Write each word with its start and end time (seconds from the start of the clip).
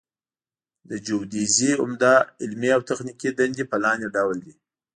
د 0.89 0.91
جیودیزي 1.05 1.71
عمده 1.81 2.15
علمي 2.41 2.69
او 2.75 2.81
تخنیکي 2.89 3.29
دندې 3.39 3.63
په 3.71 3.77
لاندې 3.83 4.07
ډول 4.15 4.37
دي 4.45 4.53